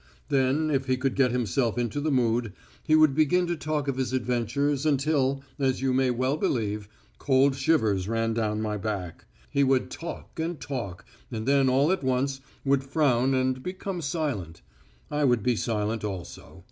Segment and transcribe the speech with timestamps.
[0.29, 2.53] Then, if he could get himself into the mood,
[2.87, 6.89] he would begin to talk of his adventures until, as you may well believe,
[7.19, 9.25] cold shivers ran down my back.
[9.51, 14.63] He would talk and talk, and then all at once would frown and become silent.
[15.11, 16.59] I would be silent also.